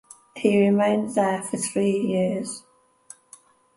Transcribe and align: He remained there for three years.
He 0.35 0.59
remained 0.59 1.13
there 1.13 1.43
for 1.43 1.57
three 1.57 1.91
years. 1.95 2.63